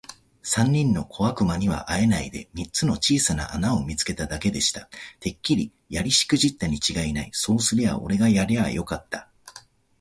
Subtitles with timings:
[0.41, 4.89] 三人の小悪魔にはあえないで、三つの小さな穴を見つけただけでした。
[5.21, 7.29] 「てっきりやりしくじったにちがいない。
[7.33, 9.29] そうとすりゃおれがやりゃよかった。」